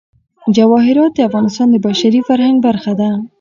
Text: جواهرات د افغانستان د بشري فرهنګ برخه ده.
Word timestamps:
جواهرات 0.55 1.11
د 1.15 1.19
افغانستان 1.29 1.67
د 1.71 1.75
بشري 1.87 2.21
فرهنګ 2.27 2.57
برخه 2.67 2.93
ده. 2.99 3.09